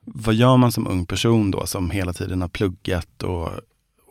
[0.05, 3.51] vad gör man som ung person då som hela tiden har pluggat och,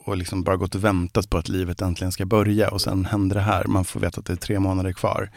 [0.06, 3.36] och liksom bara gått och väntat på att livet äntligen ska börja och sen händer
[3.36, 3.66] det här.
[3.66, 5.32] Man får veta att det är tre månader kvar.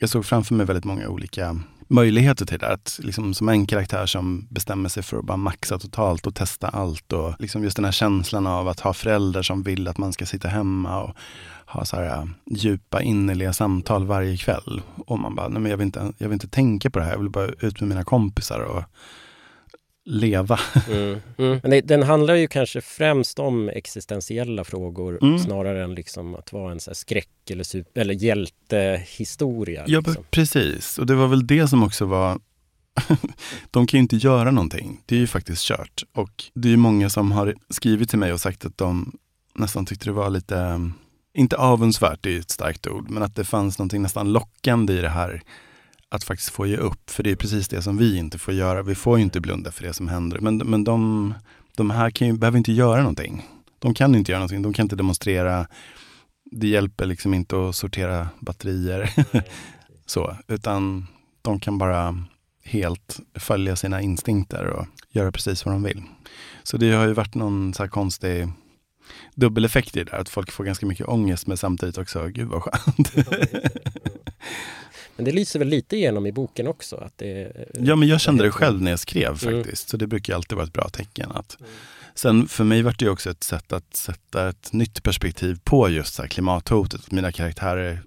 [0.00, 2.68] Jag såg framför mig väldigt många olika möjligheter till det.
[2.68, 6.68] Att liksom som en karaktär som bestämmer sig för att bara maxa totalt och testa
[6.68, 7.12] allt.
[7.12, 10.26] Och liksom just den här känslan av att ha föräldrar som vill att man ska
[10.26, 11.16] sitta hemma och
[11.66, 14.82] ha så här äh, djupa innerliga samtal varje kväll.
[15.06, 17.12] Och man bara, nej men jag vill, inte, jag vill inte tänka på det här,
[17.12, 18.82] jag vill bara ut med mina kompisar och
[20.04, 20.60] leva.
[20.90, 21.60] Mm, mm.
[21.62, 25.38] Men det, den handlar ju kanske främst om existentiella frågor mm.
[25.38, 29.84] snarare än liksom att vara en så skräck eller, super, eller hjältehistoria.
[29.86, 30.24] Ja, liksom.
[30.30, 30.98] precis.
[30.98, 32.38] Och det var väl det som också var
[33.70, 35.00] de kan ju inte göra någonting.
[35.06, 36.02] Det är ju faktiskt kört.
[36.12, 39.18] Och det är ju många som har skrivit till mig och sagt att de
[39.54, 40.90] nästan tyckte det var lite,
[41.34, 45.00] inte avundsvärt, det är ett starkt ord, men att det fanns någonting nästan lockande i
[45.00, 45.42] det här
[46.10, 47.10] att faktiskt få ge upp.
[47.10, 48.82] För det är precis det som vi inte får göra.
[48.82, 50.38] Vi får ju inte blunda för det som händer.
[50.38, 51.34] Men, men de,
[51.76, 53.46] de här kan ju, behöver inte göra någonting.
[53.78, 54.62] De kan inte göra någonting.
[54.62, 55.66] De kan inte demonstrera.
[56.50, 59.10] Det hjälper liksom inte att sortera batterier.
[60.06, 61.06] så, utan
[61.42, 62.24] de kan bara
[62.64, 66.02] helt följa sina instinkter och göra precis vad de vill.
[66.62, 68.48] Så det har ju varit någon så konstig
[69.34, 72.62] dubbeleffekt i det där, att folk får ganska mycket ångest men samtidigt också, gud vad
[72.62, 73.12] skönt.
[75.20, 76.96] Men det lyser väl lite igenom i boken också?
[76.96, 79.36] Att det, ja, men jag kände det själv när jag skrev mm.
[79.36, 79.84] faktiskt.
[79.84, 79.90] Mm.
[79.90, 81.30] Så det brukar alltid vara ett bra tecken.
[81.30, 81.70] Att, mm.
[82.14, 86.14] Sen för mig var det också ett sätt att sätta ett nytt perspektiv på just
[86.14, 87.10] så klimathotet.
[87.10, 88.02] Mina karaktärer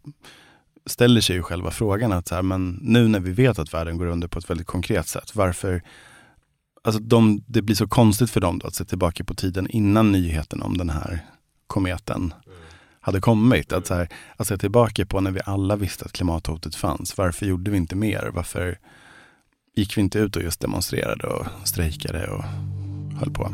[0.86, 3.97] ställer sig ju själva frågan att så här, men nu när vi vet att världen
[3.97, 5.82] går under på ett väldigt konkret sätt, varför
[6.86, 10.12] Alltså de, det blir så konstigt för dem då att se tillbaka på tiden innan
[10.12, 11.19] nyheten om den här
[11.67, 12.34] kometen
[13.04, 13.74] hade kommit.
[13.74, 17.18] Att, så här, att se tillbaka på när vi alla visste att klimathotet fanns.
[17.18, 18.32] Varför gjorde vi inte mer?
[18.34, 18.80] Varför
[19.76, 22.44] gick vi inte ut och just demonstrerade och strejkade och
[23.20, 23.54] höll på?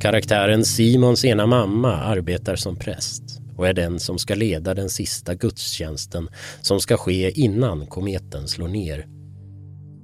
[0.00, 3.22] Karaktären Simons ena mamma arbetar som präst
[3.56, 6.28] och är den som ska leda den sista gudstjänsten
[6.60, 9.06] som ska ske innan kometen slår ner.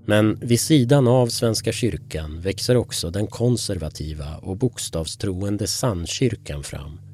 [0.06, 7.09] Men vid sidan av Svenska kyrkan växer också den konservativa och bokstavstroende Sandkyrkan fram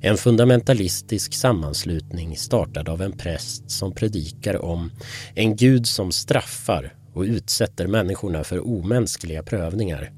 [0.00, 4.90] en fundamentalistisk sammanslutning startad av en präst som predikar om
[5.34, 10.12] en gud som straffar och utsätter människorna för omänskliga prövningar.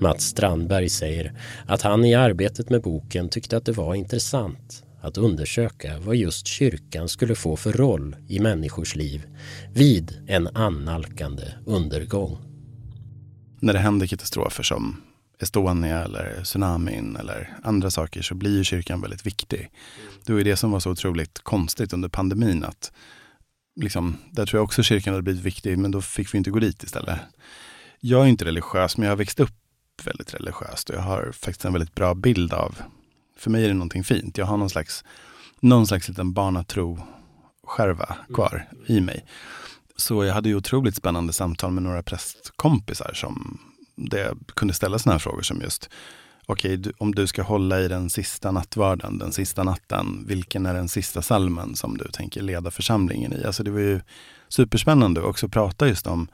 [0.00, 1.32] Mats Strandberg säger
[1.66, 6.46] att han i arbetet med boken tyckte att det var intressant att undersöka vad just
[6.46, 9.22] kyrkan skulle få för roll i människors liv
[9.72, 12.38] vid en annalkande undergång.
[13.60, 15.02] När det händer katastrofer som
[15.38, 19.70] Estonia eller tsunamin eller andra saker så blir ju kyrkan väldigt viktig.
[20.24, 22.64] Det var ju det som var så otroligt konstigt under pandemin.
[22.64, 22.92] att
[23.76, 26.58] liksom, Där tror jag också kyrkan hade blivit viktig, men då fick vi inte gå
[26.58, 27.18] dit istället.
[28.00, 29.50] Jag är inte religiös, men jag har växt upp
[30.04, 32.76] väldigt religiöst och jag har faktiskt en väldigt bra bild av,
[33.36, 34.38] för mig är det någonting fint.
[34.38, 35.04] Jag har någon slags,
[35.60, 36.98] någon slags liten barnatro
[37.66, 39.24] skärva kvar i mig.
[39.96, 43.60] Så jag hade ju otroligt spännande samtal med några prästkompisar som
[43.96, 45.90] det kunde ställa sådana här frågor som just
[46.46, 50.74] Okej, okay, om du ska hålla i den sista nattvarden, den sista natten, vilken är
[50.74, 53.44] den sista salmen som du tänker leda församlingen i?
[53.44, 54.00] Alltså det var ju
[54.48, 56.28] superspännande att också prata just om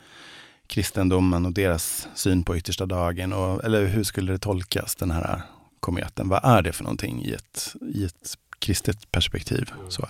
[0.66, 3.32] kristendomen och deras syn på yttersta dagen.
[3.32, 5.42] Och, eller hur skulle det tolkas, den här
[5.80, 6.28] kometen?
[6.28, 9.72] Vad är det för någonting i ett, i ett kristet perspektiv?
[9.88, 10.08] Så.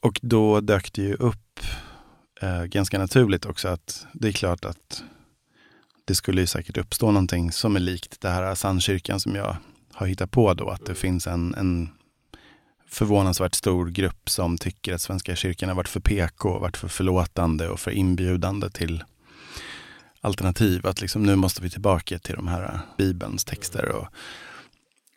[0.00, 1.60] Och då dök det ju upp
[2.40, 5.02] eh, ganska naturligt också att det är klart att
[6.10, 9.56] det skulle ju säkert uppstå någonting som är likt det här Sandkyrkan som jag
[9.92, 10.70] har hittat på då.
[10.70, 11.88] Att det finns en, en
[12.88, 17.68] förvånansvärt stor grupp som tycker att Svenska kyrkan har varit för PK, varit för förlåtande
[17.68, 19.04] och för inbjudande till
[20.20, 20.86] alternativ.
[20.86, 24.08] Att liksom nu måste vi tillbaka till de här Bibelns texter och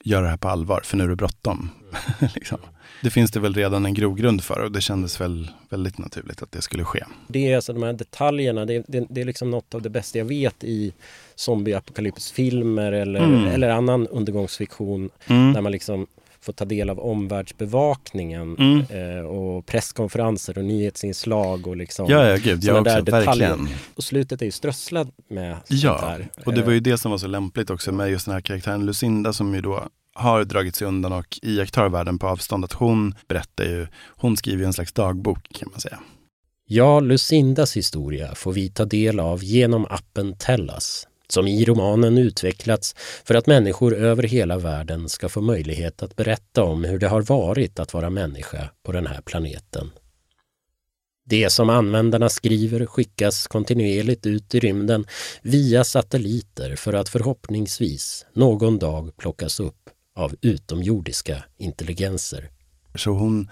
[0.04, 1.70] göra det här på allvar, för nu är det bråttom.
[2.36, 2.58] liksom.
[3.02, 6.52] Det finns det väl redan en grogrund för och det kändes väl väldigt naturligt att
[6.52, 7.04] det skulle ske.
[7.28, 10.18] Det är alltså de här detaljerna, det, det, det är liksom något av det bästa
[10.18, 10.94] jag vet i
[11.36, 13.48] zombieapokalypsfilmer eller, mm.
[13.48, 15.10] eller annan undergångsfiktion.
[15.28, 15.54] Mm.
[15.54, 16.08] Där man liksom
[16.44, 19.18] får ta del av omvärldsbevakningen mm.
[19.18, 23.68] eh, och presskonferenser och nyhetsinslag och liksom ja, ja, gud, jag också, verkligen.
[23.96, 26.28] Och slutet är ju strösslad med Ja, där.
[26.46, 28.86] och det var ju det som var så lämpligt också med just den här karaktären
[28.86, 29.84] Lucinda som ju då
[30.16, 32.66] har dragit sig undan och iakttar världen på avstånd.
[32.66, 36.00] Att hon berättar ju, hon skriver ju en slags dagbok kan man säga.
[36.66, 42.96] Ja, Lucindas historia får vi ta del av genom appen Tellas som i romanen utvecklats
[43.26, 47.22] för att människor över hela världen ska få möjlighet att berätta om hur det har
[47.22, 49.92] varit att vara människa på den här planeten.
[51.26, 55.06] Det som användarna skriver skickas kontinuerligt ut i rymden
[55.42, 62.50] via satelliter för att förhoppningsvis någon dag plockas upp av utomjordiska intelligenser.
[62.96, 63.50] Så hon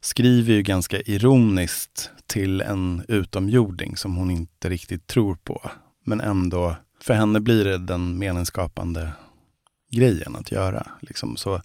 [0.00, 5.70] skriver ju ganska ironiskt till en utomjording som hon inte riktigt tror på.
[6.04, 9.12] Men ändå, för henne blir det den meningsskapande
[9.90, 10.86] grejen att göra.
[11.00, 11.36] Liksom.
[11.36, 11.60] Så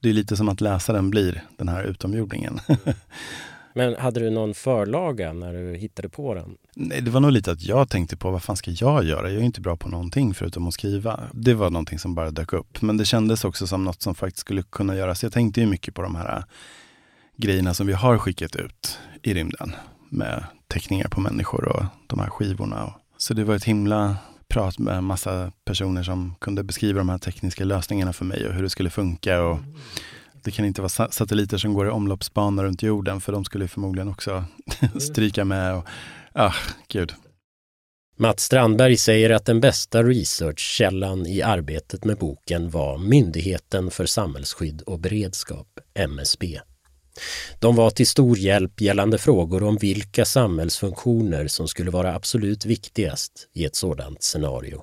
[0.00, 2.60] det är lite som att läsaren blir den här utomjordingen.
[3.74, 6.56] Men hade du någon förlaga när du hittade på den?
[6.74, 9.30] Nej, det var nog lite att jag tänkte på vad fan ska jag göra?
[9.30, 11.20] Jag är inte bra på någonting förutom att skriva.
[11.32, 12.82] Det var någonting som bara dök upp.
[12.82, 15.22] Men det kändes också som något som faktiskt skulle kunna göras.
[15.22, 16.44] Jag tänkte ju mycket på de här
[17.36, 19.72] grejerna som vi har skickat ut i rymden
[20.08, 22.94] med teckningar på människor och de här skivorna.
[23.16, 24.16] Så det var ett himla
[24.50, 28.62] prat med massa personer som kunde beskriva de här tekniska lösningarna för mig och hur
[28.62, 29.42] det skulle funka.
[29.42, 29.58] Och
[30.42, 34.08] det kan inte vara satelliter som går i omloppsbana runt jorden för de skulle förmodligen
[34.08, 34.44] också
[34.98, 35.74] stryka med.
[35.74, 35.86] Och,
[36.32, 36.54] ah,
[36.88, 37.12] gud.
[38.16, 44.82] Mats Strandberg säger att den bästa researchkällan i arbetet med boken var Myndigheten för samhällsskydd
[44.82, 46.60] och beredskap, MSB.
[47.58, 53.48] De var till stor hjälp gällande frågor om vilka samhällsfunktioner som skulle vara absolut viktigast
[53.54, 54.82] i ett sådant scenario.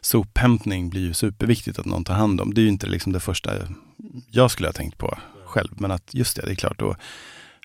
[0.00, 2.54] Sophämtning blir ju superviktigt att någon tar hand om.
[2.54, 3.52] Det är ju inte liksom det första
[4.30, 5.68] jag skulle ha tänkt på själv.
[5.70, 6.96] Men att just det, det är klart då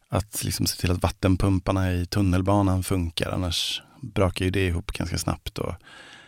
[0.10, 3.32] att liksom se till att vattenpumparna i tunnelbanan funkar.
[3.32, 5.58] Annars brakar ju det ihop ganska snabbt.
[5.58, 5.74] Och,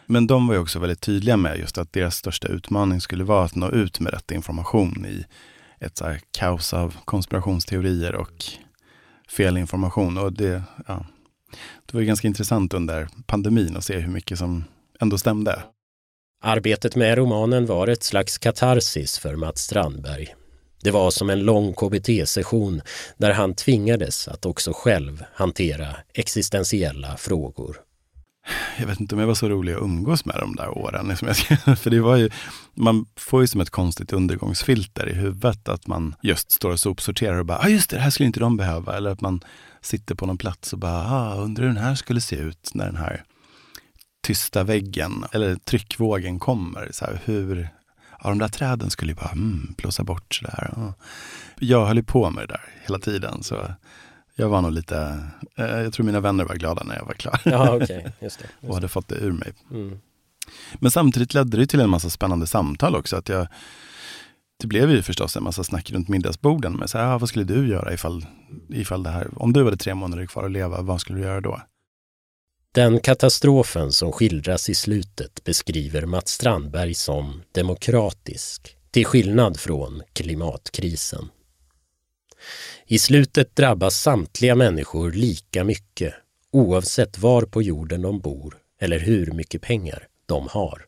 [0.05, 3.45] men de var ju också väldigt tydliga med just att deras största utmaning skulle vara
[3.45, 5.25] att nå ut med rätt information i
[5.79, 8.43] ett så kaos av konspirationsteorier och
[9.29, 10.17] fel information.
[10.17, 11.05] Och det, ja,
[11.85, 14.63] det var ganska intressant under pandemin att se hur mycket som
[14.99, 15.63] ändå stämde.
[16.43, 20.35] Arbetet med romanen var ett slags katarsis för Mats Strandberg.
[20.81, 22.81] Det var som en lång KBT-session
[23.17, 27.77] där han tvingades att också själv hantera existentiella frågor
[28.79, 31.07] jag vet inte om jag var så rolig att umgås med de där åren.
[31.07, 31.27] Liksom,
[31.75, 32.29] för det var ju,
[32.73, 37.39] man får ju som ett konstigt undergångsfilter i huvudet att man just står och sopsorterar
[37.39, 38.97] och bara, ah, just det, det här skulle inte de behöva.
[38.97, 39.41] Eller att man
[39.81, 42.85] sitter på någon plats och bara, ah, undrar hur den här skulle se ut när
[42.85, 43.23] den här
[44.23, 46.89] tysta väggen eller tryckvågen kommer.
[46.91, 47.69] Så här, hur,
[48.23, 50.73] ja, de där träden skulle ju bara mm, blåsa bort sådär.
[50.75, 50.93] Ja.
[51.59, 53.43] Jag höll ju på med det där hela tiden.
[53.43, 53.67] Så
[54.35, 57.41] jag var nog lite, eh, jag tror mina vänner var glada när jag var klar.
[57.43, 58.01] Ja, okay.
[58.03, 58.67] just det, just det.
[58.67, 59.53] och hade fått det ur mig.
[59.71, 59.99] Mm.
[60.79, 63.15] Men samtidigt ledde det till en massa spännande samtal också.
[63.15, 63.47] Att jag,
[64.61, 66.73] det blev ju förstås en massa snack runt middagsborden.
[66.73, 68.25] Men så här, ah, vad skulle du göra ifall,
[68.69, 71.41] ifall det här, om du hade tre månader kvar att leva, vad skulle du göra
[71.41, 71.61] då?
[72.71, 81.29] Den katastrofen som skildras i slutet beskriver Mats Strandberg som demokratisk, till skillnad från klimatkrisen.
[82.85, 86.13] I slutet drabbas samtliga människor lika mycket
[86.51, 90.85] oavsett var på jorden de bor eller hur mycket pengar de har.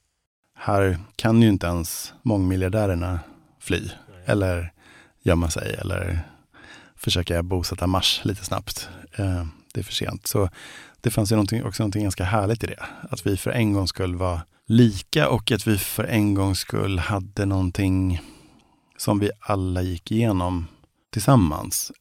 [0.55, 3.20] Här kan ju inte ens mångmiljardärerna
[3.60, 3.89] fly
[4.26, 4.74] eller
[5.24, 6.20] gömma sig eller
[6.95, 8.89] försöka bosätta Mars lite snabbt.
[9.18, 10.28] Eh, det är för sent.
[10.28, 10.49] Så
[11.01, 12.86] det fanns ju någonting, också någonting ganska härligt i det.
[13.10, 16.99] Att vi för en gångs skull var lika och att vi för en gångs skull
[16.99, 18.22] hade någonting
[18.97, 20.68] som vi alla gick igenom
[21.18, 21.91] tillsammans.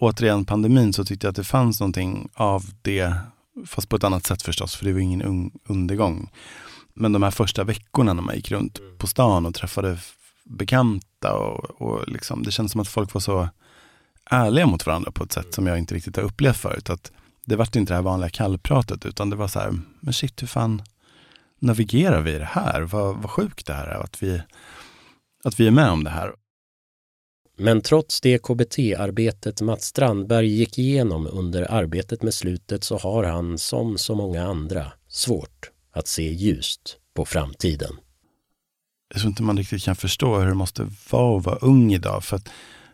[0.00, 3.14] Återigen pandemin så tyckte jag att det fanns någonting av det,
[3.66, 6.30] fast på ett annat sätt förstås, för det var ingen undergång.
[6.94, 9.98] Men de här första veckorna när man gick runt på stan och träffade
[10.44, 13.48] bekanta och, och liksom, det kändes som att folk var så
[14.30, 16.90] ärliga mot varandra på ett sätt som jag inte riktigt har upplevt förut.
[16.90, 17.12] Att
[17.46, 20.46] det var inte det här vanliga kallpratet utan det var så här, men shit hur
[20.46, 20.82] fan
[21.60, 22.82] navigerar vi det här?
[22.82, 24.42] Vad, vad sjukt det här är att vi,
[25.44, 26.32] att vi är med om det här.
[27.58, 33.58] Men trots det KBT-arbetet Mats Strandberg gick igenom under arbetet med slutet så har han,
[33.58, 37.96] som så många andra, svårt att se ljust på framtiden.
[39.14, 42.24] Jag tror inte man riktigt kan förstå hur det måste vara att vara ung idag.
[42.24, 42.48] För att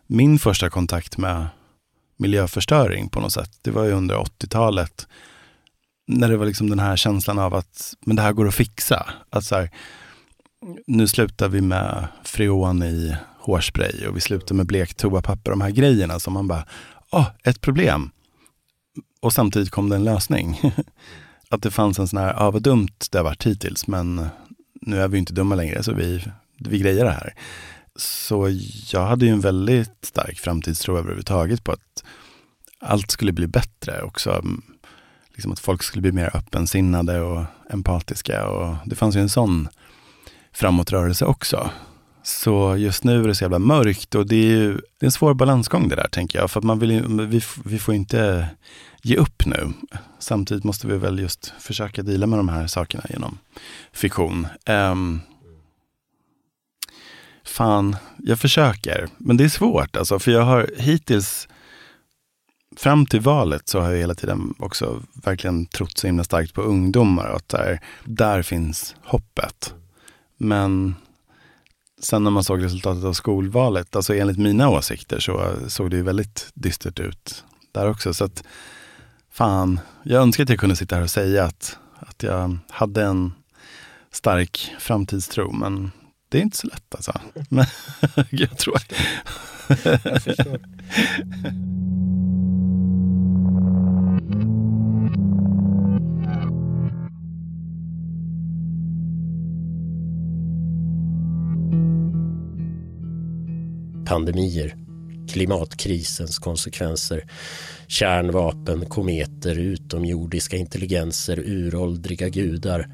[0.06, 1.46] min första kontakt med
[2.16, 5.06] miljöförstöring på något sätt, det var ju under 80-talet.
[6.06, 9.12] När det var liksom den här känslan av att men det här går att fixa.
[9.30, 9.70] Att så här,
[10.86, 15.51] nu slutar vi med freon i hårspray och vi slutar med blekt toapapper.
[15.51, 16.64] De här grejerna som man bara,
[17.11, 18.11] åh, oh, ett problem.
[19.20, 20.61] Och samtidigt kom det en lösning.
[21.49, 24.28] att det fanns en sån här, ja vad dumt det har varit hittills, men
[24.80, 26.24] nu är vi inte dumma längre så vi,
[26.59, 27.34] vi grejer det här.
[27.97, 28.59] Så
[28.93, 32.05] jag hade ju en väldigt stark framtidstro överhuvudtaget på att
[32.80, 34.45] allt skulle bli bättre också.
[35.34, 38.47] Liksom att folk skulle bli mer öppensinnade och empatiska.
[38.47, 39.68] Och det fanns ju en sån
[40.53, 41.70] framåtrörelse också.
[42.23, 45.12] Så just nu är det så jävla mörkt och det är ju det är en
[45.12, 46.51] svår balansgång det där tänker jag.
[46.51, 48.49] För att man vill, vi, vi får inte
[49.03, 49.73] ge upp nu.
[50.18, 53.39] Samtidigt måste vi väl just försöka dela med de här sakerna genom
[53.93, 54.47] fiktion.
[54.66, 55.20] Um,
[57.45, 59.09] fan, jag försöker.
[59.18, 61.49] Men det är svårt alltså, för jag har hittills
[62.77, 66.62] fram till valet så har jag hela tiden också verkligen trott så himla starkt på
[66.62, 69.75] ungdomar och att där, där finns hoppet.
[70.37, 70.95] Men
[72.03, 76.03] sen när man såg resultatet av skolvalet, alltså enligt mina åsikter så såg det ju
[76.03, 78.14] väldigt dystert ut där också.
[78.14, 78.44] Så att
[79.30, 83.32] fan, jag önskar att jag kunde sitta här och säga att, att jag hade en
[84.12, 85.92] stark framtidstro, men
[86.28, 87.20] det är inte så lätt alltså.
[87.48, 87.66] Men
[88.30, 88.76] jag tror...
[89.84, 90.09] jag
[104.12, 104.76] pandemier,
[105.28, 107.24] klimatkrisens konsekvenser,
[107.86, 112.88] kärnvapen, kometer, utomjordiska intelligenser, uråldriga gudar.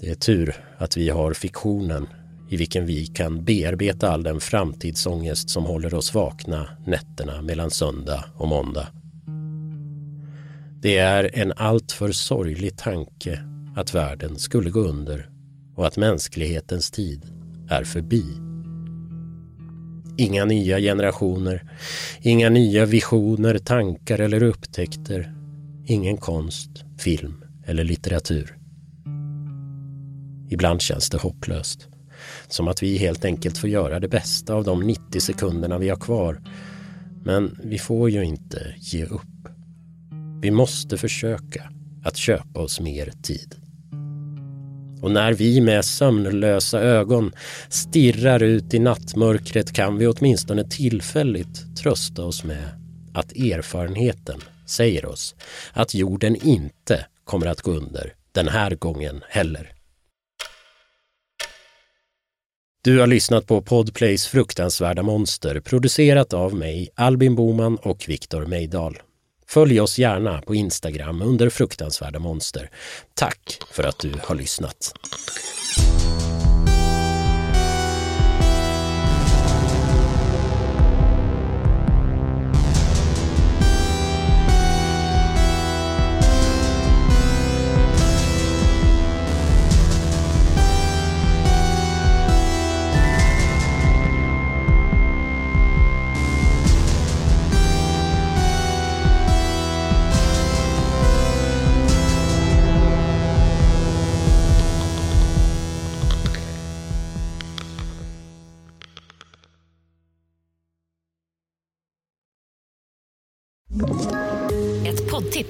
[0.00, 2.06] Det är tur att vi har fiktionen
[2.50, 8.24] i vilken vi kan bearbeta all den framtidsångest som håller oss vakna nätterna mellan söndag
[8.36, 8.88] och måndag.
[10.82, 13.40] Det är en alltför sorglig tanke
[13.76, 15.30] att världen skulle gå under
[15.76, 17.26] och att mänsklighetens tid
[17.70, 18.41] är förbi.
[20.16, 21.64] Inga nya generationer,
[22.20, 25.34] inga nya visioner, tankar eller upptäckter.
[25.86, 28.58] Ingen konst, film eller litteratur.
[30.50, 31.88] Ibland känns det hopplöst.
[32.48, 35.96] Som att vi helt enkelt får göra det bästa av de 90 sekunderna vi har
[35.96, 36.42] kvar.
[37.24, 39.48] Men vi får ju inte ge upp.
[40.42, 41.72] Vi måste försöka
[42.04, 43.61] att köpa oss mer tid.
[45.02, 47.32] Och när vi med sömnlösa ögon
[47.68, 52.68] stirrar ut i nattmörkret kan vi åtminstone tillfälligt trösta oss med
[53.14, 55.34] att erfarenheten säger oss
[55.72, 59.72] att jorden inte kommer att gå under den här gången heller.
[62.84, 68.98] Du har lyssnat på Podplays fruktansvärda monster producerat av mig, Albin Boman och Viktor Meidal.
[69.52, 72.70] Följ oss gärna på Instagram under fruktansvärda monster.
[73.14, 74.94] Tack för att du har lyssnat.